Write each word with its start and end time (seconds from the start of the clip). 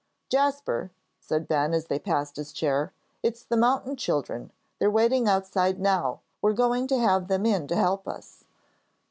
"Jasper," 0.29 0.89
said 1.19 1.47
Ben, 1.47 1.75
as 1.75 1.85
they 1.85 1.99
passed 1.99 2.37
his 2.37 2.51
chair, 2.51 2.91
"it's 3.21 3.43
the 3.43 3.55
mountain 3.55 3.95
children; 3.95 4.51
they're 4.79 4.89
waiting 4.89 5.27
outside 5.27 5.79
now. 5.79 6.21
We're 6.41 6.53
going 6.53 6.87
to 6.87 6.97
have 6.97 7.27
them 7.27 7.45
in 7.45 7.67
to 7.67 7.75
help 7.75 8.07
us." 8.07 8.43